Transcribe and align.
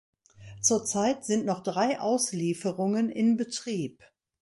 Zurzeit 0.61 1.25
sind 1.25 1.45
noch 1.45 1.61
drei 1.61 1.99
Auslieferungen 1.99 3.11
in 3.11 3.37
Betrieb. 3.37 4.01